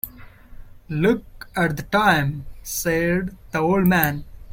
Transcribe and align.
“Look 0.89 1.47
at 1.55 1.77
the 1.77 1.83
time,” 1.83 2.47
said 2.63 3.37
the 3.51 3.59
old 3.59 3.85
man. 3.85 4.23